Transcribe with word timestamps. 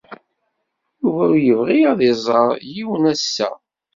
Yuba 1.01 1.23
ur 1.33 1.37
yebɣi 1.47 1.79
ad 1.91 1.99
iẓer 2.09 2.51
yiwen 2.73 3.03
ass-a. 3.13 3.49